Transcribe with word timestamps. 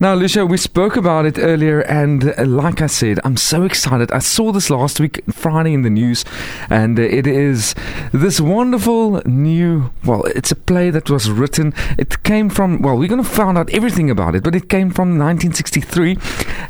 Now, 0.00 0.14
Lucia, 0.14 0.46
we 0.46 0.58
spoke 0.58 0.94
about 0.96 1.26
it 1.26 1.40
earlier, 1.40 1.80
and 1.80 2.32
uh, 2.38 2.44
like 2.44 2.80
I 2.80 2.86
said, 2.86 3.18
I'm 3.24 3.36
so 3.36 3.64
excited. 3.64 4.12
I 4.12 4.20
saw 4.20 4.52
this 4.52 4.70
last 4.70 5.00
week, 5.00 5.24
Friday, 5.28 5.74
in 5.74 5.82
the 5.82 5.90
news, 5.90 6.24
and 6.70 7.00
uh, 7.00 7.02
it 7.02 7.26
is 7.26 7.74
this 8.12 8.40
wonderful 8.40 9.20
new. 9.26 9.90
Well, 10.04 10.22
it's 10.36 10.52
a 10.52 10.54
play 10.54 10.90
that 10.90 11.10
was 11.10 11.32
written. 11.32 11.74
It 11.98 12.22
came 12.22 12.48
from. 12.48 12.80
Well, 12.80 12.96
we're 12.96 13.08
going 13.08 13.24
to 13.24 13.28
find 13.28 13.58
out 13.58 13.70
everything 13.70 14.08
about 14.08 14.36
it, 14.36 14.44
but 14.44 14.54
it 14.54 14.68
came 14.68 14.90
from 14.90 15.18
1963, 15.18 16.16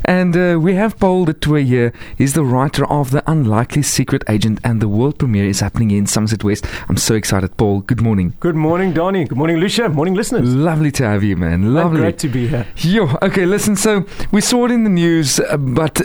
and 0.05 0.35
uh, 0.35 0.57
we 0.59 0.73
have 0.73 0.97
Paul 0.97 1.25
du 1.25 1.33
Toit 1.33 1.67
here. 1.67 1.93
He's 2.17 2.33
the 2.33 2.43
writer 2.43 2.83
of 2.87 3.11
The 3.11 3.21
Unlikely 3.29 3.83
Secret 3.83 4.23
Agent, 4.27 4.59
and 4.63 4.81
the 4.81 4.87
world 4.87 5.19
premiere 5.19 5.45
is 5.45 5.59
happening 5.59 5.91
in 5.91 6.07
Somerset 6.07 6.43
West. 6.43 6.65
I'm 6.89 6.97
so 6.97 7.13
excited, 7.13 7.55
Paul. 7.57 7.81
Good 7.81 8.01
morning. 8.01 8.33
Good 8.39 8.55
morning, 8.55 8.91
Donnie. 8.91 9.25
Good 9.25 9.37
morning, 9.37 9.57
Lucia. 9.57 9.87
Morning, 9.87 10.15
listeners. 10.15 10.51
Lovely 10.51 10.89
to 10.93 11.03
have 11.03 11.23
you, 11.23 11.37
man. 11.37 11.75
Lovely. 11.75 11.97
I'm 11.97 12.01
great 12.01 12.17
to 12.17 12.27
be 12.27 12.47
here. 12.47 12.65
Yo, 12.77 13.18
okay, 13.21 13.45
listen. 13.45 13.75
So 13.75 14.05
we 14.31 14.41
saw 14.41 14.65
it 14.65 14.71
in 14.71 14.83
the 14.83 14.89
news, 14.89 15.39
uh, 15.39 15.57
but 15.57 16.01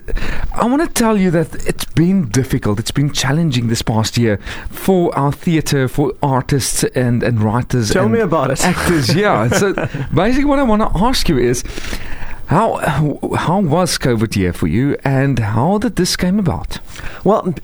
I 0.52 0.66
want 0.66 0.82
to 0.82 0.88
tell 0.88 1.16
you 1.16 1.30
that 1.32 1.54
it's 1.66 1.84
been 1.84 2.28
difficult. 2.28 2.78
It's 2.78 2.90
been 2.90 3.12
challenging 3.12 3.68
this 3.68 3.82
past 3.82 4.16
year 4.16 4.38
for 4.70 5.16
our 5.16 5.32
theatre, 5.32 5.88
for 5.88 6.12
artists 6.22 6.84
and, 6.94 7.22
and 7.22 7.42
writers. 7.42 7.90
Tell 7.90 8.04
and 8.04 8.12
me 8.12 8.20
about 8.20 8.50
it. 8.50 8.64
Actors, 8.64 9.14
yeah. 9.14 9.48
so 9.60 9.74
basically, 10.14 10.44
what 10.44 10.58
I 10.58 10.64
want 10.64 10.82
to 10.82 10.90
ask 11.04 11.28
you 11.28 11.38
is. 11.38 11.64
How 12.48 12.76
how 13.38 13.60
was 13.62 13.96
COVID 13.96 14.36
year 14.36 14.52
for 14.52 14.66
you, 14.66 14.98
and 15.02 15.38
how 15.38 15.78
did 15.78 15.96
this 15.96 16.14
came 16.14 16.38
about? 16.38 16.78
Well, 17.24 17.54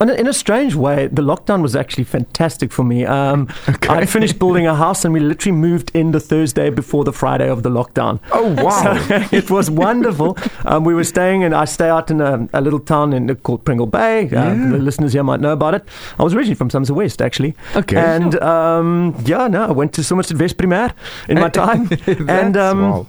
in 0.00 0.26
a 0.26 0.32
strange 0.32 0.74
way, 0.74 1.08
the 1.08 1.22
lockdown 1.22 1.62
was 1.62 1.74
actually 1.74 2.04
fantastic 2.04 2.72
for 2.72 2.84
me. 2.84 3.04
Um, 3.04 3.48
okay. 3.68 3.88
I 3.88 4.06
finished 4.06 4.38
building 4.38 4.66
a 4.66 4.74
house, 4.74 5.04
and 5.04 5.12
we 5.12 5.20
literally 5.20 5.56
moved 5.56 5.90
in 5.94 6.12
the 6.12 6.20
Thursday 6.20 6.70
before 6.70 7.04
the 7.04 7.12
Friday 7.12 7.48
of 7.48 7.62
the 7.62 7.70
lockdown. 7.70 8.20
Oh 8.32 8.54
wow! 8.62 8.96
So 9.08 9.36
it 9.36 9.50
was 9.50 9.70
wonderful. 9.70 10.36
um, 10.64 10.84
we 10.84 10.94
were 10.94 11.04
staying, 11.04 11.42
and 11.44 11.54
I 11.54 11.64
stay 11.64 11.88
out 11.88 12.10
in 12.10 12.20
a, 12.20 12.48
a 12.52 12.60
little 12.60 12.80
town 12.80 13.12
in, 13.12 13.34
called 13.36 13.64
Pringle 13.64 13.86
Bay. 13.86 14.26
Uh, 14.26 14.54
yeah. 14.54 14.54
The 14.54 14.78
listeners 14.78 15.12
here 15.12 15.22
might 15.24 15.40
know 15.40 15.52
about 15.52 15.74
it. 15.74 15.84
I 16.18 16.22
was 16.22 16.34
originally 16.34 16.54
from 16.54 16.70
Somerset 16.70 16.94
West, 16.96 17.22
actually. 17.22 17.54
Okay. 17.74 17.96
And 17.96 18.40
um, 18.42 19.14
yeah, 19.24 19.48
no, 19.48 19.64
I 19.64 19.72
went 19.72 19.92
to 19.94 20.04
Somerset 20.04 20.38
West 20.38 20.56
Primair 20.56 20.92
in 21.28 21.38
my 21.40 21.48
time, 21.62 21.88
and 22.28 22.56
um, 22.56 22.82
wow. 22.82 23.06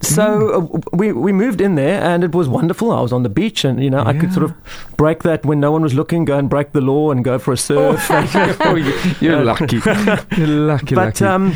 So 0.00 0.70
uh, 0.74 0.96
we 0.96 1.12
we 1.12 1.32
moved 1.32 1.60
in 1.60 1.74
there, 1.74 2.02
and 2.02 2.24
it 2.24 2.34
was 2.34 2.48
wonderful. 2.48 2.90
I 2.92 3.00
was 3.00 3.12
on 3.12 3.22
the 3.22 3.28
beach, 3.28 3.64
and 3.64 3.82
you 3.82 3.90
know, 3.90 4.02
yeah. 4.02 4.08
I 4.08 4.18
could 4.18 4.32
sort 4.32 4.44
of 4.44 4.54
break 4.96 5.22
that 5.22 5.44
when 5.44 5.60
no 5.60 5.72
one 5.72 5.82
was 5.82 5.94
looking, 5.94 6.24
go 6.24 6.38
and 6.38 6.50
break 6.50 6.72
the 6.72 6.80
law, 6.80 7.10
and 7.10 7.24
go 7.24 7.38
for 7.38 7.52
a 7.52 7.56
surf. 7.56 8.06
oh, 8.10 8.74
you're 9.20 9.44
lucky. 9.44 9.80
You're 10.36 10.46
lucky. 10.46 10.94
But 10.94 11.20
lucky. 11.20 11.24
Um, 11.24 11.54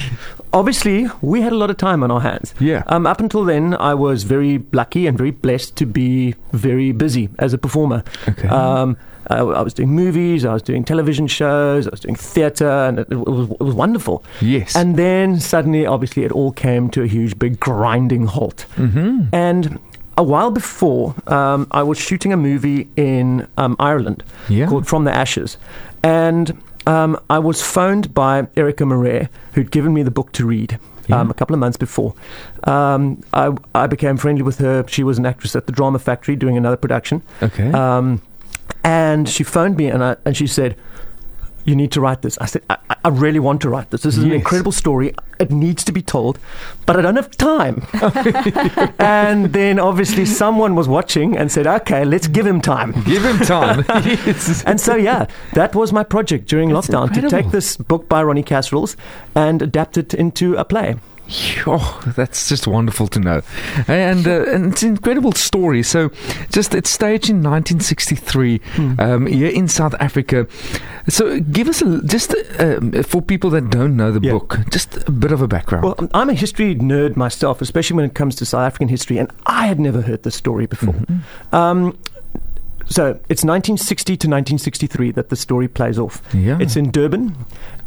obviously, 0.52 1.08
we 1.20 1.42
had 1.42 1.52
a 1.52 1.56
lot 1.56 1.70
of 1.70 1.76
time 1.76 2.02
on 2.02 2.10
our 2.10 2.20
hands. 2.20 2.54
Yeah. 2.60 2.84
Um, 2.86 3.06
up 3.06 3.20
until 3.20 3.44
then, 3.44 3.74
I 3.74 3.94
was 3.94 4.22
very 4.22 4.64
lucky 4.72 5.06
and 5.06 5.18
very 5.18 5.32
blessed 5.32 5.76
to 5.76 5.86
be 5.86 6.34
very 6.52 6.92
busy 6.92 7.28
as 7.38 7.52
a 7.52 7.58
performer. 7.58 8.04
Okay. 8.28 8.48
Um, 8.48 8.96
I, 9.28 9.38
I 9.38 9.62
was 9.62 9.74
doing 9.74 9.90
movies, 9.90 10.44
I 10.44 10.52
was 10.52 10.62
doing 10.62 10.84
television 10.84 11.26
shows, 11.26 11.86
I 11.86 11.90
was 11.90 12.00
doing 12.00 12.16
theatre, 12.16 12.68
and 12.68 12.98
it, 12.98 13.08
it, 13.10 13.16
was, 13.16 13.50
it 13.50 13.60
was 13.60 13.74
wonderful. 13.74 14.24
Yes. 14.40 14.76
And 14.76 14.96
then 14.96 15.40
suddenly, 15.40 15.86
obviously, 15.86 16.24
it 16.24 16.32
all 16.32 16.52
came 16.52 16.90
to 16.90 17.02
a 17.02 17.06
huge, 17.06 17.38
big 17.38 17.60
grinding 17.60 18.26
halt. 18.26 18.66
Mm-hmm. 18.76 19.34
And 19.34 19.78
a 20.16 20.22
while 20.22 20.50
before, 20.50 21.14
um, 21.26 21.66
I 21.70 21.82
was 21.82 21.98
shooting 21.98 22.32
a 22.32 22.36
movie 22.36 22.88
in 22.96 23.46
um, 23.56 23.76
Ireland 23.78 24.22
yeah. 24.48 24.66
called 24.66 24.86
From 24.86 25.04
the 25.04 25.14
Ashes. 25.14 25.56
And 26.02 26.62
um, 26.86 27.18
I 27.30 27.38
was 27.38 27.62
phoned 27.62 28.14
by 28.14 28.46
Erica 28.56 28.84
Marais, 28.86 29.28
who'd 29.54 29.70
given 29.70 29.94
me 29.94 30.02
the 30.02 30.10
book 30.10 30.32
to 30.32 30.46
read. 30.46 30.78
Yeah. 31.06 31.20
Um, 31.20 31.30
a 31.30 31.34
couple 31.34 31.52
of 31.52 31.60
months 31.60 31.76
before. 31.76 32.14
Um, 32.62 33.22
I, 33.34 33.54
I 33.74 33.86
became 33.86 34.16
friendly 34.16 34.40
with 34.42 34.56
her. 34.60 34.86
She 34.88 35.04
was 35.04 35.18
an 35.18 35.26
actress 35.26 35.54
at 35.54 35.66
the 35.66 35.72
Drama 35.72 35.98
Factory 35.98 36.34
doing 36.34 36.56
another 36.56 36.78
production. 36.78 37.20
Okay. 37.42 37.70
Um, 37.72 38.22
and 38.84 39.28
she 39.28 39.42
phoned 39.42 39.76
me 39.76 39.88
and, 39.88 40.04
I, 40.04 40.16
and 40.24 40.36
she 40.36 40.46
said, 40.46 40.76
you 41.64 41.74
need 41.74 41.90
to 41.92 42.00
write 42.00 42.22
this. 42.22 42.36
I 42.38 42.46
said, 42.46 42.62
I, 42.68 42.76
I 43.04 43.08
really 43.08 43.38
want 43.38 43.62
to 43.62 43.70
write 43.70 43.90
this. 43.90 44.02
This 44.02 44.16
is 44.16 44.24
yes. 44.24 44.30
an 44.30 44.36
incredible 44.36 44.72
story. 44.72 45.14
It 45.38 45.50
needs 45.50 45.82
to 45.84 45.92
be 45.92 46.02
told, 46.02 46.38
but 46.86 46.96
I 46.96 47.02
don't 47.02 47.16
have 47.16 47.30
time. 47.30 47.86
and 48.98 49.46
then 49.52 49.78
obviously 49.78 50.26
someone 50.26 50.74
was 50.74 50.88
watching 50.88 51.36
and 51.36 51.50
said, 51.50 51.66
okay, 51.66 52.04
let's 52.04 52.28
give 52.28 52.46
him 52.46 52.60
time. 52.60 52.92
Give 53.04 53.24
him 53.24 53.38
time. 53.38 53.84
yes. 54.04 54.62
And 54.64 54.80
so, 54.80 54.94
yeah, 54.94 55.26
that 55.54 55.74
was 55.74 55.92
my 55.92 56.04
project 56.04 56.48
during 56.48 56.70
That's 56.70 56.88
lockdown 56.88 57.08
incredible. 57.08 57.30
to 57.30 57.42
take 57.42 57.50
this 57.50 57.76
book 57.76 58.08
by 58.08 58.22
Ronnie 58.22 58.44
Kasrils 58.44 58.96
and 59.34 59.62
adapt 59.62 59.96
it 59.96 60.12
into 60.12 60.54
a 60.56 60.64
play. 60.64 60.96
Oh, 61.66 62.02
that's 62.14 62.48
just 62.48 62.66
wonderful 62.66 63.06
to 63.08 63.18
know, 63.18 63.42
and 63.88 64.26
uh, 64.26 64.44
and 64.44 64.72
it's 64.72 64.82
an 64.82 64.90
incredible 64.90 65.32
story. 65.32 65.82
So, 65.82 66.10
just 66.50 66.74
it's 66.74 66.90
staged 66.90 67.30
in 67.30 67.36
1963 67.36 68.58
hmm. 68.58 68.94
um, 68.98 69.26
here 69.26 69.48
in 69.48 69.66
South 69.66 69.94
Africa. 70.00 70.46
So, 71.08 71.40
give 71.40 71.68
us 71.68 71.80
a, 71.80 72.02
just 72.02 72.34
uh, 72.60 73.02
for 73.02 73.22
people 73.22 73.48
that 73.50 73.70
don't 73.70 73.96
know 73.96 74.12
the 74.12 74.20
yeah. 74.20 74.32
book, 74.32 74.58
just 74.70 75.08
a 75.08 75.10
bit 75.10 75.32
of 75.32 75.40
a 75.40 75.48
background. 75.48 75.84
Well, 75.84 76.08
I'm 76.12 76.28
a 76.28 76.34
history 76.34 76.74
nerd 76.74 77.16
myself, 77.16 77.62
especially 77.62 77.96
when 77.96 78.04
it 78.04 78.14
comes 78.14 78.36
to 78.36 78.44
South 78.44 78.66
African 78.66 78.88
history, 78.88 79.16
and 79.16 79.30
I 79.46 79.66
had 79.66 79.80
never 79.80 80.02
heard 80.02 80.24
this 80.24 80.34
story 80.34 80.66
before. 80.66 80.94
Mm-hmm. 80.94 81.54
Um, 81.54 81.98
so 82.86 83.12
it's 83.30 83.42
1960 83.42 84.12
to 84.12 84.28
1963 84.28 85.12
that 85.12 85.30
the 85.30 85.36
story 85.36 85.68
plays 85.68 85.98
off. 85.98 86.22
Yeah. 86.34 86.58
It's 86.60 86.76
in 86.76 86.90
Durban, 86.90 87.34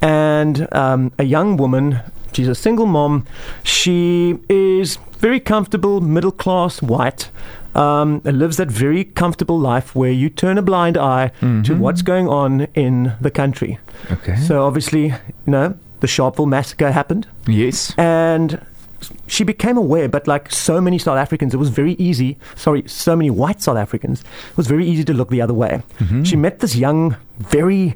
and 0.01 0.67
um, 0.73 1.11
a 1.19 1.23
young 1.23 1.57
woman 1.57 2.01
She's 2.33 2.47
a 2.47 2.55
single 2.55 2.85
mom. 2.85 3.25
She 3.63 4.37
is 4.49 4.97
very 5.19 5.39
comfortable, 5.39 6.01
middle 6.01 6.31
class, 6.31 6.81
white. 6.81 7.29
Um, 7.75 8.21
lives 8.23 8.57
that 8.57 8.69
very 8.69 9.03
comfortable 9.03 9.59
life 9.59 9.95
where 9.95 10.11
you 10.11 10.31
turn 10.31 10.57
a 10.57 10.63
blind 10.63 10.97
eye 10.97 11.31
mm-hmm. 11.41 11.61
to 11.61 11.75
what's 11.75 12.01
going 12.01 12.27
on 12.27 12.61
in 12.73 13.13
the 13.21 13.29
country. 13.29 13.77
Okay. 14.09 14.35
So 14.35 14.65
obviously, 14.65 15.05
you 15.05 15.15
know, 15.45 15.77
the 15.99 16.07
Sharpeville 16.07 16.47
massacre 16.47 16.91
happened. 16.91 17.27
Yes. 17.45 17.93
And 17.95 18.65
she 19.27 19.43
became 19.43 19.77
aware, 19.77 20.09
but 20.09 20.27
like 20.27 20.51
so 20.51 20.81
many 20.81 20.97
South 20.97 21.17
Africans, 21.17 21.53
it 21.53 21.57
was 21.57 21.69
very 21.69 21.93
easy. 21.93 22.37
Sorry, 22.55 22.87
so 22.87 23.15
many 23.15 23.29
white 23.29 23.61
South 23.61 23.77
Africans, 23.77 24.21
it 24.21 24.57
was 24.57 24.67
very 24.67 24.87
easy 24.87 25.03
to 25.03 25.13
look 25.13 25.29
the 25.29 25.41
other 25.41 25.53
way. 25.53 25.83
Mm-hmm. 25.99 26.23
She 26.23 26.35
met 26.35 26.59
this 26.59 26.75
young, 26.75 27.15
very 27.37 27.95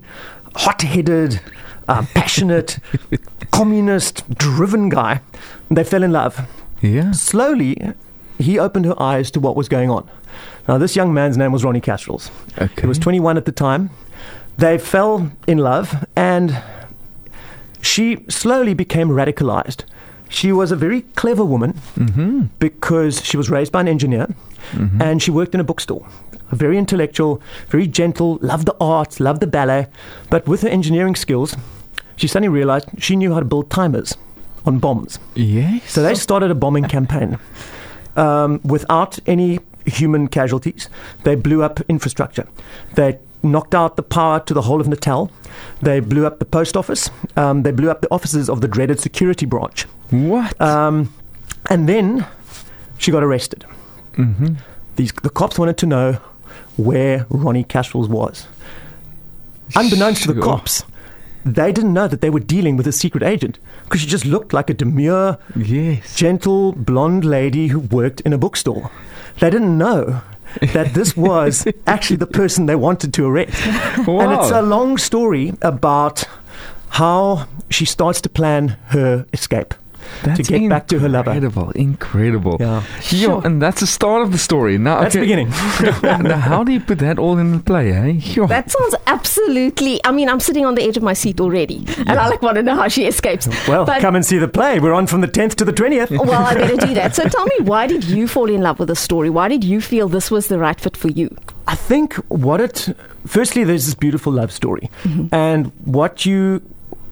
hot 0.55 0.81
headed, 0.81 1.41
uh, 1.91 2.05
passionate, 2.13 2.79
communist 3.51 4.27
driven 4.29 4.89
guy. 4.89 5.21
They 5.69 5.83
fell 5.83 6.03
in 6.03 6.11
love. 6.11 6.47
Yeah. 6.81 7.11
Slowly, 7.11 7.93
he 8.39 8.57
opened 8.57 8.85
her 8.85 9.01
eyes 9.01 9.29
to 9.31 9.39
what 9.39 9.55
was 9.55 9.67
going 9.69 9.89
on. 9.89 10.09
Now, 10.67 10.77
this 10.77 10.95
young 10.95 11.13
man's 11.13 11.37
name 11.37 11.51
was 11.51 11.63
Ronnie 11.63 11.81
Kasrils. 11.81 12.31
Okay. 12.57 12.81
He 12.81 12.87
was 12.87 12.97
21 12.97 13.37
at 13.37 13.45
the 13.45 13.51
time. 13.51 13.89
They 14.57 14.77
fell 14.77 15.31
in 15.47 15.57
love, 15.57 16.05
and 16.15 16.61
she 17.81 18.23
slowly 18.29 18.73
became 18.73 19.09
radicalized. 19.09 19.83
She 20.29 20.53
was 20.53 20.71
a 20.71 20.77
very 20.77 21.01
clever 21.01 21.43
woman 21.43 21.73
mm-hmm. 21.95 22.43
because 22.59 23.23
she 23.25 23.35
was 23.35 23.49
raised 23.49 23.71
by 23.73 23.81
an 23.81 23.89
engineer 23.89 24.27
mm-hmm. 24.71 25.01
and 25.01 25.21
she 25.21 25.29
worked 25.29 25.53
in 25.53 25.59
a 25.59 25.63
bookstore. 25.65 26.07
Very 26.51 26.77
intellectual, 26.77 27.41
very 27.67 27.85
gentle, 27.85 28.39
loved 28.41 28.65
the 28.65 28.75
arts, 28.79 29.19
loved 29.19 29.41
the 29.41 29.47
ballet, 29.47 29.87
but 30.29 30.47
with 30.47 30.61
her 30.61 30.69
engineering 30.69 31.15
skills, 31.15 31.57
she 32.21 32.27
suddenly 32.27 32.49
realized 32.49 32.87
she 32.99 33.15
knew 33.15 33.33
how 33.33 33.39
to 33.39 33.45
build 33.45 33.71
timers 33.71 34.15
on 34.65 34.77
bombs. 34.77 35.17
Yes. 35.33 35.91
So 35.91 36.03
they 36.03 36.13
started 36.13 36.51
a 36.51 36.55
bombing 36.55 36.83
campaign 36.83 37.39
um, 38.15 38.61
without 38.63 39.17
any 39.25 39.59
human 39.87 40.27
casualties. 40.27 40.87
They 41.23 41.33
blew 41.33 41.63
up 41.63 41.81
infrastructure. 41.89 42.47
They 42.93 43.17
knocked 43.41 43.73
out 43.73 43.95
the 43.95 44.03
power 44.03 44.39
to 44.41 44.53
the 44.53 44.61
whole 44.61 44.79
of 44.79 44.87
Natal. 44.87 45.31
They 45.81 45.99
blew 45.99 46.27
up 46.27 46.37
the 46.37 46.45
post 46.45 46.77
office. 46.77 47.09
Um, 47.35 47.63
they 47.63 47.71
blew 47.71 47.89
up 47.89 48.01
the 48.01 48.11
offices 48.11 48.51
of 48.51 48.61
the 48.61 48.67
dreaded 48.67 48.99
security 48.99 49.47
branch. 49.47 49.83
What? 50.11 50.61
Um, 50.61 51.11
and 51.71 51.89
then 51.89 52.27
she 52.99 53.09
got 53.11 53.23
arrested. 53.23 53.65
Mm-hmm. 54.13 54.55
These, 54.95 55.11
the 55.23 55.31
cops 55.31 55.57
wanted 55.57 55.77
to 55.79 55.87
know 55.87 56.13
where 56.77 57.25
Ronnie 57.29 57.63
Kasrils 57.63 58.09
was. 58.09 58.45
Unbeknownst 59.75 60.21
sure. 60.21 60.33
to 60.35 60.39
the 60.39 60.45
cops, 60.45 60.83
they 61.45 61.71
didn't 61.71 61.93
know 61.93 62.07
that 62.07 62.21
they 62.21 62.29
were 62.29 62.39
dealing 62.39 62.77
with 62.77 62.87
a 62.87 62.91
secret 62.91 63.23
agent 63.23 63.59
because 63.83 64.01
she 64.01 64.07
just 64.07 64.25
looked 64.25 64.53
like 64.53 64.69
a 64.69 64.73
demure, 64.73 65.37
yes. 65.55 66.15
gentle, 66.15 66.71
blonde 66.73 67.25
lady 67.25 67.67
who 67.67 67.79
worked 67.79 68.21
in 68.21 68.33
a 68.33 68.37
bookstore. 68.37 68.91
They 69.39 69.49
didn't 69.49 69.77
know 69.77 70.21
that 70.73 70.93
this 70.93 71.15
was 71.17 71.65
actually 71.87 72.17
the 72.17 72.27
person 72.27 72.65
they 72.65 72.75
wanted 72.75 73.13
to 73.15 73.25
arrest. 73.25 73.65
Wow. 74.07 74.21
And 74.21 74.33
it's 74.33 74.51
a 74.51 74.61
long 74.61 74.97
story 74.97 75.53
about 75.61 76.23
how 76.89 77.47
she 77.69 77.85
starts 77.85 78.21
to 78.21 78.29
plan 78.29 78.77
her 78.87 79.25
escape. 79.33 79.73
That's 80.23 80.37
to 80.47 80.59
get 80.59 80.69
back 80.69 80.87
to 80.87 80.99
her 80.99 81.09
lover. 81.09 81.31
Incredible, 81.31 81.71
incredible. 81.71 82.57
Yeah. 82.59 82.83
Sure. 83.01 83.41
and 83.45 83.61
that's 83.61 83.81
the 83.81 83.87
start 83.87 84.21
of 84.21 84.31
the 84.31 84.37
story. 84.37 84.77
Now, 84.77 85.01
That's 85.01 85.15
okay. 85.15 85.25
the 85.25 85.25
beginning. 85.25 85.49
now, 86.27 86.37
how 86.37 86.63
do 86.63 86.71
you 86.71 86.79
put 86.79 86.99
that 86.99 87.17
all 87.19 87.37
in 87.37 87.51
the 87.51 87.59
play, 87.59 87.91
eh? 87.91 88.19
Sure. 88.19 88.47
That 88.47 88.71
sounds 88.71 88.95
absolutely. 89.07 89.99
I 90.03 90.11
mean, 90.11 90.29
I'm 90.29 90.39
sitting 90.39 90.65
on 90.65 90.75
the 90.75 90.83
edge 90.83 90.97
of 90.97 91.03
my 91.03 91.13
seat 91.13 91.39
already, 91.39 91.85
and 91.97 92.11
I 92.11 92.27
like 92.29 92.41
want 92.41 92.55
to 92.55 92.63
know 92.63 92.75
how 92.75 92.87
she 92.87 93.05
escapes. 93.05 93.47
Well, 93.67 93.85
But- 93.85 94.01
come 94.01 94.15
and 94.15 94.25
see 94.25 94.37
the 94.37 94.47
play. 94.47 94.79
We're 94.79 94.93
on 94.93 95.07
from 95.07 95.21
the 95.21 95.27
10th 95.27 95.55
to 95.55 95.65
the 95.65 95.73
20th. 95.73 96.09
Well, 96.11 96.31
I 96.45 96.53
better 96.53 96.77
do 96.77 96.93
that. 96.99 97.15
So 97.15 97.23
tell 97.27 97.45
me, 97.45 97.55
why 97.61 97.87
did 97.87 98.03
you 98.03 98.27
fall 98.27 98.49
in 98.49 98.61
love 98.61 98.79
with 98.79 98.87
the 98.89 98.95
story? 98.95 99.29
Why 99.29 99.47
did 99.47 99.63
you 99.63 99.81
feel 99.81 100.07
this 100.07 100.29
was 100.31 100.47
the 100.47 100.59
right 100.59 100.79
fit 100.79 100.95
for 100.97 101.09
you? 101.09 101.35
I 101.67 101.75
think 101.75 102.15
what 102.29 102.59
it 102.59 102.89
firstly 103.25 103.63
there's 103.63 103.85
this 103.85 103.95
beautiful 103.95 104.33
love 104.33 104.51
story, 104.51 104.89
and 105.31 105.71
what 105.85 106.25
you 106.25 106.61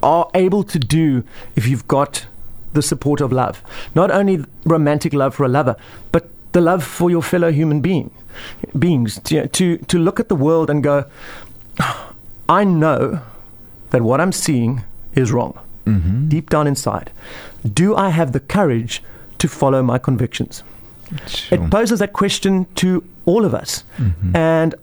are 0.04 0.28
able 0.34 0.63
to 0.63 0.80
do 0.80 1.24
if 1.56 1.68
you've 1.68 1.88
got 1.88 2.25
the 2.74 2.81
support 2.81 3.21
of 3.21 3.31
love, 3.31 3.62
not 3.95 4.12
only 4.12 4.45
romantic 4.66 5.13
love 5.13 5.33
for 5.36 5.44
a 5.45 5.50
lover, 5.50 5.75
but 6.12 6.30
the 6.51 6.62
love 6.62 6.83
for 6.83 7.10
your 7.10 7.21
fellow 7.24 7.51
human 7.51 7.81
being, 7.81 8.10
beings. 8.77 9.19
To, 9.25 9.48
to 9.48 9.77
to 9.77 9.98
look 10.00 10.19
at 10.19 10.27
the 10.30 10.36
world 10.36 10.69
and 10.69 10.83
go, 10.83 11.06
I 12.50 12.63
know 12.63 13.21
that 13.92 14.01
what 14.01 14.19
I'm 14.21 14.31
seeing 14.31 14.83
is 15.13 15.31
wrong, 15.31 15.54
Mm-hmm. 15.86 16.27
deep 16.30 16.50
down 16.51 16.68
inside. 16.68 17.10
Do 17.74 17.95
I 17.95 18.10
have 18.10 18.31
the 18.31 18.39
courage 18.39 19.01
to 19.39 19.48
follow 19.48 19.81
my 19.81 19.98
convictions? 19.98 20.62
Sure. 21.25 21.57
It 21.57 21.72
poses 21.72 21.98
that 22.00 22.13
question 22.13 22.68
to 22.75 23.04
all 23.25 23.44
of 23.45 23.56
us. 23.56 23.83
Mhm. 23.98 24.36
And 24.36 24.75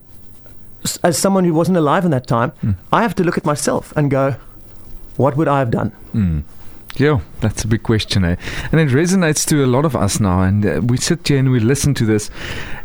as 1.05 1.17
someone 1.17 1.44
who 1.44 1.55
wasn't 1.55 1.77
alive 1.79 2.05
in 2.05 2.11
that 2.11 2.27
time, 2.27 2.50
Mm. 2.65 2.75
I 2.93 3.03
have 3.03 3.15
to 3.17 3.23
look 3.25 3.39
at 3.39 3.44
myself 3.44 3.93
and 3.97 4.11
go, 4.11 4.35
what 5.17 5.37
would 5.37 5.47
I 5.49 5.59
have 5.61 5.71
done? 5.71 5.93
Mm. 6.15 6.43
Yeah, 6.98 7.20
that's 7.40 7.64
a 7.64 7.69
big 7.69 7.82
question, 7.82 8.25
eh? 8.25 8.37
And 8.72 8.81
it 8.81 8.88
resonates 8.88 9.44
to 9.48 9.64
a 9.64 9.66
lot 9.66 9.84
of 9.84 9.94
us 9.94 10.19
now. 10.20 10.40
And 10.43 10.64
uh, 10.64 10.81
we 10.82 10.96
sit 10.96 11.28
here 11.28 11.38
and 11.38 11.50
we 11.50 11.60
listen 11.60 11.94
to 11.94 12.04
this, 12.06 12.31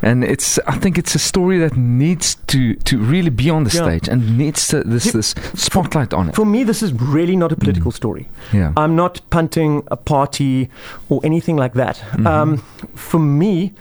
and 0.02 0.24
it's. 0.24 0.60
I 0.68 0.78
think 0.78 0.98
it's 0.98 1.16
a 1.16 1.20
story 1.20 1.60
that 1.60 1.76
needs 1.78 2.36
to 2.48 2.76
to 2.76 2.98
really 2.98 3.30
be 3.30 3.50
on 3.50 3.64
the 3.64 3.72
Yeah. 3.78 3.84
stage 3.84 4.12
and 4.12 4.38
needs 4.38 4.68
to, 4.68 4.84
this 4.84 5.12
this 5.14 5.34
spotlight 5.56 6.14
on 6.14 6.30
it. 6.30 6.36
For 6.36 6.46
me, 6.46 6.64
this 6.66 6.84
is 6.84 6.92
really 6.94 7.36
not 7.36 7.52
a 7.52 7.56
political 7.56 7.92
story. 7.92 8.28
Yeah. 8.54 8.74
I'm 8.76 8.96
not 8.96 9.22
punting 9.30 9.84
a 9.92 9.96
party 9.98 10.70
or 11.10 11.22
anything 11.24 11.60
like 11.60 11.74
that. 11.74 12.04
Mhm. 12.12 12.26
Um, 12.28 12.58
for 12.96 13.20
me, 13.20 13.72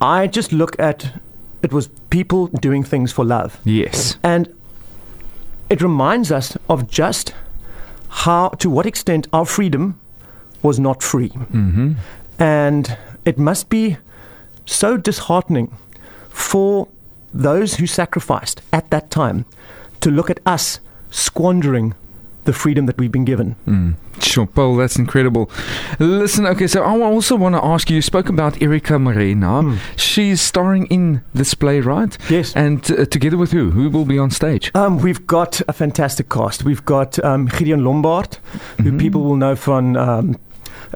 I 0.00 0.26
just 0.26 0.52
look 0.52 0.76
at 0.80 1.12
it 1.62 1.72
was 1.72 1.88
people 2.10 2.48
doing 2.60 2.84
things 2.84 3.12
for 3.12 3.24
love. 3.24 3.58
yes. 3.64 4.18
And 4.22 4.48
it 5.70 5.80
reminds 5.82 6.30
us 6.30 6.56
of 6.68 6.90
just 6.90 7.32
how, 8.14 8.48
to 8.50 8.70
what 8.70 8.86
extent 8.86 9.26
our 9.32 9.44
freedom 9.44 9.98
was 10.62 10.78
not 10.78 11.02
free. 11.02 11.30
Mm-hmm. 11.30 11.94
And 12.38 12.96
it 13.24 13.38
must 13.38 13.68
be 13.68 13.96
so 14.66 14.96
disheartening 14.96 15.76
for 16.30 16.88
those 17.32 17.74
who 17.74 17.86
sacrificed 17.86 18.62
at 18.72 18.90
that 18.90 19.10
time 19.10 19.46
to 20.00 20.10
look 20.10 20.30
at 20.30 20.38
us 20.46 20.78
squandering 21.10 21.94
the 22.44 22.52
freedom 22.52 22.86
that 22.86 22.96
we've 22.98 23.12
been 23.12 23.24
given. 23.24 23.56
Mm. 23.66 23.94
Sure, 24.22 24.46
Paul, 24.46 24.76
that's 24.76 24.96
incredible. 24.96 25.50
Listen, 25.98 26.46
okay, 26.46 26.66
so 26.66 26.82
I 26.82 27.00
also 27.02 27.36
want 27.36 27.54
to 27.56 27.64
ask 27.64 27.90
you. 27.90 27.96
You 27.96 28.02
spoke 28.02 28.28
about 28.28 28.62
Erika 28.62 28.98
Morena. 28.98 29.62
Hmm. 29.62 29.76
She's 29.96 30.40
starring 30.40 30.86
in 30.86 31.22
this 31.34 31.54
play, 31.54 31.80
right? 31.80 32.16
Yes. 32.30 32.54
And 32.56 32.80
uh, 32.90 33.04
together 33.06 33.36
with 33.36 33.52
who? 33.52 33.70
Who 33.72 33.90
will 33.90 34.04
be 34.04 34.18
on 34.18 34.30
stage? 34.30 34.70
Um, 34.74 34.98
we've 34.98 35.26
got 35.26 35.60
a 35.68 35.72
fantastic 35.72 36.28
cast. 36.28 36.64
We've 36.64 36.84
got 36.84 37.18
um, 37.24 37.46
Gideon 37.46 37.84
Lombard, 37.84 38.38
who 38.82 38.92
Mhm. 38.92 38.98
people 39.00 39.22
will 39.22 39.36
know 39.36 39.56
from 39.56 39.96
um, 39.96 40.36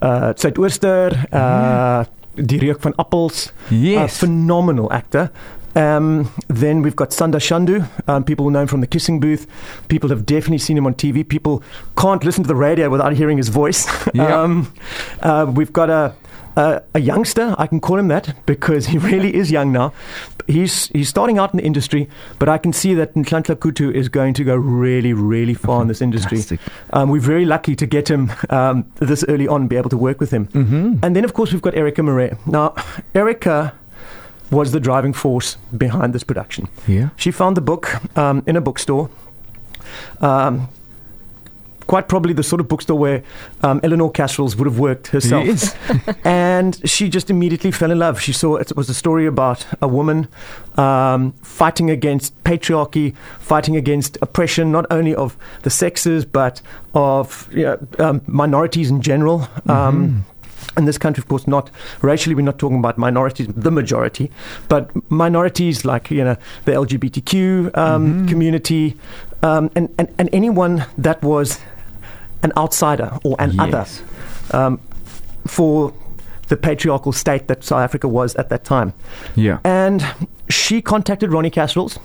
uh, 0.01 0.33
Zuidooster, 0.35 1.27
uh, 1.33 2.05
Die 2.37 2.59
Reuk 2.59 2.81
van 2.81 2.95
Appels. 2.99 3.53
Yes. 3.71 4.15
A 4.23 4.27
phenomenal 4.27 4.93
actor. 4.93 5.31
Um, 5.75 6.31
then 6.49 6.83
we've 6.83 6.97
got 6.97 7.11
Sanda 7.11 7.37
Shandu. 7.37 7.89
Um, 8.09 8.25
people 8.25 8.45
will 8.45 8.53
know 8.53 8.63
him 8.63 8.69
from 8.69 8.81
the 8.81 8.87
Kissing 8.87 9.21
Booth. 9.21 9.47
People 9.89 10.09
have 10.11 10.27
definitely 10.27 10.59
seen 10.59 10.77
him 10.77 10.87
on 10.87 10.95
TV. 10.95 11.27
People 11.29 11.63
can't 11.97 12.25
listen 12.25 12.43
to 12.45 12.49
the 12.49 12.55
radio 12.57 12.91
without 12.91 13.13
hearing 13.13 13.37
his 13.37 13.49
voice. 13.49 13.87
Yeah. 14.15 14.43
um, 14.43 14.73
uh, 15.21 15.47
we've 15.55 15.73
got 15.73 15.91
a, 15.91 16.15
a 16.57 16.83
a 16.95 17.01
youngster. 17.01 17.55
I 17.59 17.67
can 17.67 17.79
call 17.79 17.99
him 17.99 18.09
that 18.09 18.35
because 18.47 18.87
he 18.87 18.99
really 18.99 19.35
is 19.35 19.51
young 19.51 19.71
now. 19.71 19.93
He's 20.47 20.89
he's 20.89 21.09
starting 21.09 21.39
out 21.39 21.53
in 21.53 21.59
the 21.59 21.65
industry, 21.65 22.09
but 22.39 22.49
I 22.49 22.59
can 22.59 22.73
see 22.73 22.95
that 22.95 23.15
Nhlanhla 23.15 23.57
Kutu 23.57 23.93
is 23.95 24.09
going 24.09 24.35
to 24.35 24.45
go 24.45 24.57
really, 24.57 25.13
really 25.13 25.55
far 25.55 25.83
in 25.83 25.89
this 25.89 26.01
industry. 26.01 26.59
Um, 26.95 27.11
we're 27.11 27.21
very 27.21 27.45
lucky 27.45 27.77
to 27.77 27.87
get 27.87 28.09
him 28.11 28.33
um, 28.51 28.91
this 28.97 29.25
early 29.29 29.47
on, 29.47 29.63
and 29.63 29.71
be 29.71 29.77
able 29.77 29.91
to 29.91 29.99
work 29.99 30.21
with 30.21 30.31
him. 30.31 30.47
Mm-hmm. 30.49 31.05
And 31.05 31.15
then, 31.15 31.25
of 31.25 31.35
course, 31.35 31.53
we've 31.53 31.63
got 31.63 31.75
Erica 31.75 32.03
Murray. 32.03 32.35
Now, 32.47 32.75
Erica 33.15 33.75
was 34.51 34.73
the 34.73 34.81
driving 34.81 35.13
force 35.13 35.57
behind 35.77 36.15
this 36.15 36.25
production. 36.25 36.69
yeah. 36.87 37.11
She 37.17 37.31
found 37.31 37.57
the 37.57 37.61
book 37.61 38.01
um, 38.17 38.43
in 38.47 38.57
a 38.57 38.61
bookstore. 38.61 39.11
Um, 40.21 40.69
quite 41.89 42.07
probably 42.07 42.35
the 42.35 42.43
sort 42.43 42.61
of 42.61 42.69
bookstore 42.69 42.99
where 42.99 43.25
um, 43.63 43.81
Eleanor 43.83 44.13
Kasrils 44.13 44.57
would 44.57 44.67
have 44.67 44.79
worked 44.79 45.09
herself. 45.09 45.47
Yes. 45.47 45.75
and 46.25 46.79
she 46.89 47.09
just 47.09 47.31
immediately 47.31 47.73
fell 47.73 47.91
in 47.91 47.99
love. 47.99 48.21
She 48.21 48.33
saw 48.33 48.57
it 48.57 48.77
was 48.77 48.89
a 48.89 48.95
story 48.95 49.27
about 49.27 49.67
a 49.81 49.89
woman 49.89 50.29
um, 50.77 51.33
fighting 51.43 51.91
against 51.91 52.45
patriarchy, 52.45 53.17
fighting 53.41 53.75
against 53.75 54.19
oppression, 54.21 54.71
not 54.71 54.87
only 54.91 55.15
of 55.15 55.37
the 55.63 55.71
sexes, 55.71 56.25
but 56.25 56.61
of 56.95 57.49
you 57.53 57.63
know, 57.63 57.79
um, 57.99 58.21
minorities 58.27 58.91
in 58.91 59.01
general. 59.01 59.49
Um, 59.67 60.27
in 60.77 60.85
this 60.85 60.99
country, 60.99 61.21
of 61.23 61.29
course, 61.29 61.47
not 61.49 61.71
racially, 62.03 62.35
we're 62.35 62.43
not 62.45 62.59
talking 62.59 62.79
about 62.79 62.99
minorities, 62.99 63.49
the 63.49 63.71
majority, 63.71 64.31
but 64.69 64.91
minorities 65.11 65.85
like 65.85 66.11
you 66.11 66.23
know 66.25 66.37
the 66.65 66.73
LGBTQ 66.73 67.77
um, 67.77 68.25
Mhm. 68.25 68.29
community, 68.29 68.97
um, 69.43 69.71
and, 69.75 69.89
and 69.99 70.09
and 70.19 70.29
anyone 70.33 70.85
that 70.99 71.23
was 71.23 71.59
an 72.43 72.53
outsider 72.57 73.19
or 73.25 73.35
an 73.41 73.59
other 73.59 73.85
um, 74.53 74.79
for 75.47 75.93
the 76.49 76.57
patriarchal 76.57 77.13
state 77.13 77.49
that 77.49 77.65
South 77.65 77.81
Africa 77.81 78.07
was 78.09 78.35
at 78.37 78.49
that 78.49 78.65
time. 78.65 78.93
Yeah. 79.35 79.59
And 79.65 80.05
she 80.49 80.81
contacted 80.81 81.33
Ronnie 81.33 81.51
Kasrils 81.51 81.99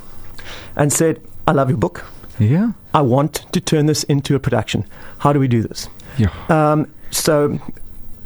and 0.75 0.91
said, 0.91 1.19
"I 1.47 1.51
love 1.51 1.69
your 1.69 1.77
book. 1.77 2.03
Yeah. 2.39 2.71
I 2.93 3.01
want 3.01 3.45
to 3.51 3.61
turn 3.61 3.85
this 3.85 4.03
into 4.05 4.35
a 4.35 4.39
production. 4.39 4.85
How 5.19 5.31
do 5.33 5.39
we 5.39 5.47
do 5.47 5.61
this?" 5.61 5.87
Yeah. 6.17 6.29
Um, 6.49 6.87
so 7.11 7.59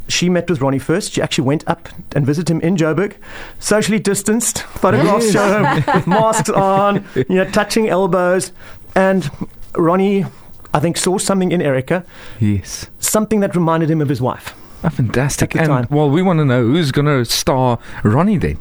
she 0.07 0.29
met 0.29 0.49
with 0.49 0.61
Ronnie 0.61 0.79
first. 0.79 1.13
She 1.13 1.21
actually 1.21 1.45
went 1.45 1.63
up 1.67 1.89
and 2.15 2.25
visited 2.25 2.49
him 2.51 2.61
in 2.61 2.75
Joburg, 2.77 3.15
socially 3.59 3.99
distanced, 3.99 4.61
photographs 4.63 5.31
show 5.31 5.63
him 5.63 5.83
with 5.95 6.07
masks 6.07 6.49
on, 6.49 7.05
you 7.15 7.25
know, 7.35 7.45
touching 7.51 7.89
elbows. 7.89 8.51
And 8.95 9.29
Ronnie, 9.75 10.25
I 10.73 10.79
think, 10.79 10.97
saw 10.97 11.17
something 11.17 11.51
in 11.51 11.61
Erica, 11.61 12.05
Yes. 12.39 12.89
something 12.99 13.39
that 13.41 13.55
reminded 13.55 13.89
him 13.91 14.01
of 14.01 14.09
his 14.09 14.21
wife. 14.21 14.53
Oh, 14.83 14.89
fantastic. 14.89 15.55
And 15.55 15.65
time. 15.67 15.87
well, 15.89 16.09
we 16.09 16.21
want 16.21 16.39
to 16.39 16.45
know 16.45 16.61
who's 16.63 16.91
going 16.91 17.07
to 17.07 17.25
star 17.25 17.79
Ronnie 18.03 18.37
then. 18.37 18.57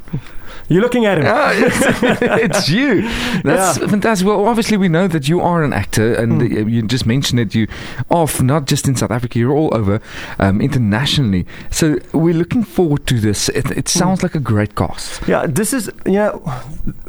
You're 0.68 0.82
looking 0.82 1.06
at 1.06 1.18
him. 1.18 1.24
Ah, 1.28 1.52
it's, 1.54 1.80
it's 2.44 2.68
you. 2.68 3.02
That's 3.42 3.78
Yeah. 3.78 3.86
fantastic. 3.88 4.26
Well, 4.26 4.46
obviously, 4.46 4.76
we 4.76 4.88
know 4.88 5.06
that 5.08 5.28
you 5.28 5.40
are 5.40 5.62
an 5.64 5.72
actor, 5.72 6.14
and 6.14 6.40
Mm. 6.42 6.70
you 6.70 6.82
just 6.82 7.06
mentioned 7.06 7.40
it. 7.40 7.54
You 7.54 7.66
off 8.10 8.40
not 8.42 8.66
just 8.66 8.88
in 8.88 8.96
South 8.96 9.10
Africa, 9.10 9.38
you're 9.38 9.52
all 9.56 9.74
over 9.74 10.00
um, 10.38 10.60
internationally. 10.60 11.46
So 11.70 11.98
we're 12.12 12.34
looking 12.34 12.64
forward 12.64 13.06
to 13.06 13.20
this. 13.20 13.48
It, 13.50 13.70
it 13.70 13.88
sounds 13.88 14.22
like 14.22 14.34
a 14.34 14.40
great 14.40 14.74
cast. 14.74 15.26
Yeah, 15.28 15.46
this 15.46 15.72
is, 15.72 15.90
you 16.04 16.12
know, 16.12 16.42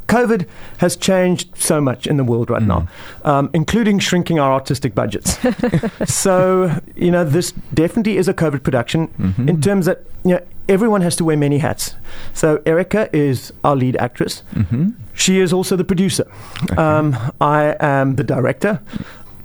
COVID 0.07 0.45
has 0.77 0.95
changed 0.95 1.49
so 1.57 1.81
much 1.81 2.07
in 2.07 2.17
the 2.17 2.23
world 2.23 2.49
right 2.49 2.61
Mm. 2.61 2.67
now, 2.67 2.87
um, 3.25 3.49
including 3.53 3.99
shrinking 3.99 4.39
our 4.39 4.53
artistic 4.53 4.93
budgets. 4.95 5.37
so, 6.05 6.79
you 6.95 7.11
know, 7.11 7.23
this 7.23 7.51
definitely 7.73 8.17
is 8.17 8.27
a 8.27 8.33
COVID 8.33 8.63
production 8.63 9.07
Mhm. 9.19 9.49
in 9.49 9.61
terms 9.61 9.85
that, 9.85 10.03
you 10.23 10.31
know, 10.35 10.41
everyone 10.69 11.01
has 11.01 11.15
to 11.17 11.23
wear 11.25 11.37
many 11.37 11.57
hats. 11.59 11.95
So, 12.33 12.61
Erica 12.65 13.09
is 13.15 13.51
our 13.63 13.75
lead 13.75 13.95
actress. 13.97 14.43
Mhm. 14.55 14.93
She 15.13 15.39
is 15.39 15.51
also 15.53 15.75
the 15.75 15.83
producer. 15.83 16.25
Okay. 16.63 16.75
Um, 16.81 17.15
I 17.41 17.75
am 17.79 18.15
the 18.15 18.23
director. 18.23 18.79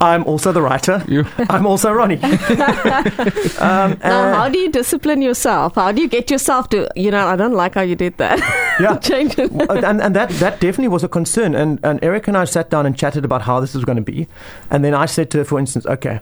I'm 0.01 0.25
also 0.25 0.51
the 0.53 0.61
writer. 0.61 1.03
You- 1.09 1.27
I'm 1.49 1.65
also 1.67 1.93
Ronnie. 1.93 2.19
um, 2.23 3.99
Now, 4.03 4.23
uh, 4.31 4.35
how 4.35 4.49
do 4.49 4.59
you 4.59 4.69
discipline 4.71 5.23
yourself? 5.23 5.75
How 5.77 5.93
do 5.93 6.03
you 6.03 6.09
get 6.09 6.31
yourself 6.31 6.69
to, 6.71 6.89
you 6.97 7.11
know, 7.11 7.27
I 7.27 7.37
don't 7.37 7.55
like 7.55 7.75
how 7.75 7.83
you 7.83 7.95
did 7.95 8.17
that. 8.19 8.39
yeah. 8.81 8.97
Change 9.11 9.39
it. 9.39 9.51
And, 9.53 10.01
and 10.03 10.17
that, 10.17 10.31
that 10.41 10.61
definitely 10.61 10.89
was 10.89 11.05
a 11.05 11.09
concern. 11.09 11.55
And, 11.55 11.79
and 11.85 11.99
Eric 12.03 12.29
and 12.29 12.37
I 12.37 12.45
sat 12.47 12.69
down 12.71 12.85
and 12.87 12.97
chatted 12.99 13.25
about 13.25 13.43
how 13.43 13.61
this 13.61 13.75
was 13.75 13.85
going 13.85 13.97
to 13.97 14.03
be. 14.13 14.27
And 14.71 14.85
then 14.85 14.95
I 14.95 15.07
said 15.07 15.31
to 15.31 15.39
her, 15.39 15.45
for 15.45 15.59
instance, 15.59 15.87
okay, 15.87 16.21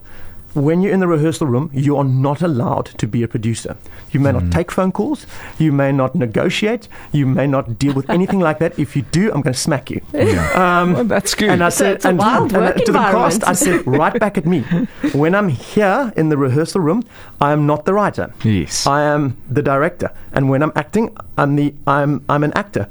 when 0.55 0.81
you're 0.83 0.93
in 0.93 1.01
the 1.01 1.07
rehearsal 1.07 1.47
room, 1.47 1.71
you 1.73 1.97
are 1.97 2.05
not 2.05 2.43
allowed 2.43 2.87
to 2.99 3.07
be 3.07 3.23
a 3.23 3.29
producer. 3.29 3.77
You 4.11 4.19
may 4.21 4.31
Mm. 4.31 4.43
not 4.43 4.51
take 4.53 4.71
phone 4.73 4.91
calls. 4.93 5.27
You 5.59 5.71
may 5.73 5.93
not 5.93 6.15
negotiate. 6.15 6.89
You 7.13 7.27
may 7.27 7.47
not 7.47 7.79
deal 7.79 7.93
with 7.95 8.11
anything 8.11 8.41
like 8.41 8.59
that. 8.59 8.77
If 8.79 8.97
you 8.97 9.03
do, 9.13 9.31
I'm 9.33 9.43
going 9.43 9.55
to 9.55 9.59
smack 9.61 9.91
you. 9.91 10.01
Um, 10.55 10.93
Well, 10.95 11.05
that's 11.05 11.35
good. 11.35 11.51
and 11.51 11.63
I 11.63 11.69
So 11.69 11.85
said, 11.85 11.95
it's 11.97 12.05
a 12.05 12.09
and, 12.09 12.19
wild 12.19 12.53
and 12.53 12.63
work 12.65 12.77
to 12.85 12.93
the 12.93 12.99
cast. 12.99 13.47
I 13.47 13.53
said, 13.53 13.87
right 13.87 14.19
back 14.19 14.37
at 14.39 14.47
me. 14.47 14.61
When 15.13 15.35
I'm 15.35 15.49
here 15.49 16.13
in 16.17 16.29
the 16.31 16.37
rehearsal 16.37 16.81
room, 16.81 17.05
I 17.41 17.53
am 17.53 17.67
not 17.67 17.85
the 17.85 17.95
writer. 17.95 18.33
yes. 18.43 18.87
I 18.87 19.03
am 19.03 19.37
the 19.51 19.63
director, 19.63 20.11
and 20.33 20.49
when 20.51 20.63
I'm 20.63 20.73
acting, 20.75 21.17
I'm 21.39 21.57
the 21.57 21.75
I'm 21.87 22.23
I'm 22.29 22.43
an 22.45 22.53
actor. 22.55 22.89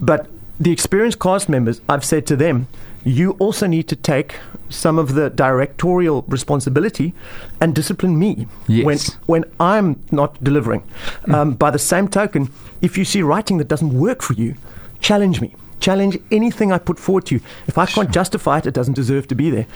But 0.00 0.26
the 0.58 0.70
experienced 0.72 1.18
cast 1.18 1.48
members, 1.48 1.80
I've 1.88 2.04
said 2.04 2.26
to 2.26 2.36
them, 2.36 2.66
you 3.04 3.32
also 3.38 3.66
need 3.66 3.88
to 3.88 3.96
take 3.96 4.36
some 4.68 4.98
of 4.98 5.14
the 5.14 5.28
directorial 5.30 6.24
responsibility 6.28 7.12
and 7.60 7.74
discipline 7.74 8.18
me 8.18 8.46
Yes. 8.68 8.84
when 8.84 8.98
when 9.26 9.44
I'm 9.60 9.96
not 10.10 10.42
delivering. 10.42 10.82
Um, 11.28 11.54
by 11.54 11.70
the 11.70 11.78
same 11.78 12.08
token, 12.08 12.48
if 12.80 12.96
you 12.98 13.04
see 13.04 13.22
writing 13.22 13.58
that 13.58 13.68
doesn't 13.68 13.92
work 13.92 14.22
for 14.22 14.34
you, 14.34 14.54
challenge 15.00 15.40
me. 15.40 15.54
Challenge 15.80 16.18
anything 16.30 16.70
I 16.72 16.78
put 16.78 16.98
forward 16.98 17.26
to 17.26 17.34
you. 17.34 17.40
If 17.66 17.76
I 17.76 17.86
can't 17.86 18.12
justify 18.12 18.58
it, 18.58 18.66
it 18.66 18.74
doesn't 18.74 18.94
deserve 18.94 19.26
to 19.28 19.34
be 19.34 19.50
there. 19.50 19.66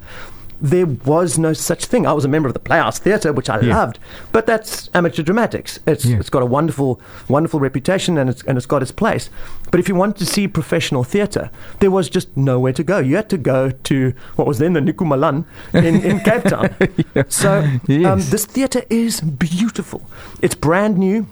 there 0.61 0.85
was 0.85 1.37
no 1.37 1.53
such 1.53 1.85
thing. 1.85 2.05
I 2.07 2.13
was 2.13 2.25
a 2.25 2.27
member 2.27 2.47
of 2.47 2.53
the 2.53 2.59
Playhouse 2.59 2.99
Theatre, 2.99 3.31
which 3.31 3.49
I 3.49 3.59
Yeah. 3.61 3.77
loved, 3.77 3.99
but 4.31 4.45
that's 4.45 4.89
amateur 4.93 5.23
dramatics. 5.23 5.79
It's 5.85 6.05
Yeah. 6.05 6.17
it's 6.19 6.29
got 6.29 6.41
a 6.41 6.45
wonderful 6.45 6.99
wonderful 7.27 7.59
reputation 7.59 8.17
and 8.17 8.29
it's 8.29 8.43
and 8.43 8.57
it's 8.57 8.65
got 8.67 8.81
its 8.81 8.91
place. 8.91 9.29
But 9.71 9.79
if 9.79 9.87
you 9.89 9.95
wanted 9.95 10.17
to 10.17 10.25
see 10.25 10.47
professional 10.47 11.03
theatre, 11.03 11.49
there 11.79 11.91
was 11.91 12.09
just 12.09 12.35
nowhere 12.35 12.73
to 12.73 12.83
go. 12.83 12.99
You 12.99 13.15
had 13.17 13.29
to 13.29 13.37
go 13.37 13.69
to 13.71 14.13
what 14.35 14.47
was 14.47 14.57
then 14.59 14.73
the 14.73 14.81
Nico 14.81 15.05
Malan 15.05 15.45
in, 15.73 16.01
in 16.01 16.19
Cape 16.21 16.43
Town. 16.43 16.69
So 17.29 17.59
um, 17.89 18.19
this 18.29 18.45
theatre 18.45 18.83
is 18.89 19.21
beautiful. 19.21 20.01
It's 20.41 20.55
brand 20.55 20.97
new. 20.97 21.27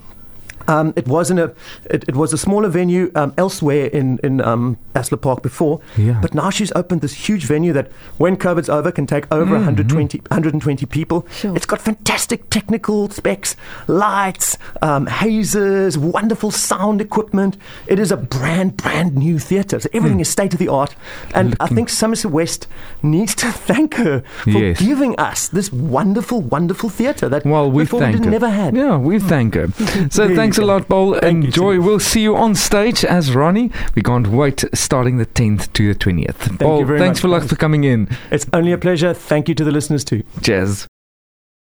Um, 0.68 0.92
it 0.96 1.06
wasn't 1.08 1.40
a. 1.40 1.54
It, 1.90 2.04
it 2.08 2.16
was 2.16 2.32
a 2.32 2.38
smaller 2.38 2.68
venue 2.68 3.10
um, 3.14 3.32
elsewhere 3.38 3.86
in 3.86 4.18
in 4.22 4.40
um, 4.40 4.76
Asla 4.94 5.20
Park 5.20 5.42
before, 5.42 5.80
Yeah. 5.96 6.18
but 6.22 6.34
now 6.34 6.50
she's 6.50 6.72
opened 6.72 7.00
this 7.00 7.14
huge 7.28 7.44
venue 7.46 7.72
that, 7.72 7.90
when 8.18 8.36
COVID's 8.36 8.68
over, 8.68 8.90
can 8.92 9.06
take 9.06 9.26
over 9.32 9.46
Mm-hmm. 9.56 9.64
120, 9.66 10.18
120 10.30 10.86
people. 10.86 11.26
Sure. 11.30 11.54
It's 11.56 11.66
got 11.66 11.80
fantastic 11.80 12.50
technical 12.50 13.08
specs, 13.10 13.54
lights, 13.86 14.58
um, 14.82 15.06
hazers, 15.06 15.96
wonderful 15.98 16.50
sound 16.50 17.00
equipment. 17.00 17.56
It 17.86 17.98
is 17.98 18.10
a 18.10 18.16
brand 18.16 18.76
brand 18.76 19.16
new 19.16 19.38
theatre. 19.38 19.78
So 19.80 19.88
everything 19.92 20.20
is 20.20 20.28
state 20.28 20.52
of 20.52 20.58
the 20.58 20.68
art, 20.68 20.94
and 21.34 21.54
I 21.60 21.66
Hmm. 21.68 21.74
Think 21.76 21.88
Somerset 21.90 22.30
West 22.30 22.66
needs 23.02 23.34
to 23.36 23.52
thank 23.52 23.94
her 23.94 24.22
for 24.44 24.50
Yes. 24.50 24.78
giving 24.80 25.14
us 25.18 25.48
this 25.48 25.70
wonderful, 25.72 26.40
wonderful 26.40 26.88
theatre 26.88 27.28
that 27.28 27.44
Well, 27.44 27.70
we 27.70 27.82
before 27.84 28.00
thank 28.00 28.18
we 28.20 28.24
her. 28.24 28.30
never 28.30 28.48
had. 28.48 28.74
Yeah, 28.76 28.96
we 28.96 29.18
thank 29.18 29.54
her. 29.54 29.68
So 30.10 30.24
you 30.24 30.36
thanks 30.56 30.64
a 30.64 30.72
lot, 30.72 30.88
Paul. 30.88 31.18
Thank 31.20 31.44
Enjoy. 31.46 31.80
We'll 31.80 32.00
see 32.00 32.22
you 32.22 32.36
on 32.36 32.54
stage 32.54 33.04
as 33.04 33.34
Ronnie. 33.34 33.70
We 33.94 34.02
can't 34.02 34.28
wait 34.28 34.64
starting 34.72 35.18
the 35.18 35.26
10th 35.26 35.72
to 35.74 35.92
the 35.92 35.98
20th. 35.98 36.58
Paul, 36.58 36.80
you 36.80 36.86
very 36.86 36.98
thanks 36.98 37.18
much, 37.18 37.20
for 37.22 37.28
luck 37.28 37.44
for 37.44 37.56
coming 37.56 37.84
in. 37.84 38.08
It's 38.30 38.46
only 38.52 38.72
a 38.72 38.78
pleasure. 38.78 39.12
Thank 39.12 39.48
you 39.48 39.54
to 39.54 39.64
the 39.64 39.70
listeners 39.70 40.04
too. 40.04 40.22
Cheers. 40.42 40.86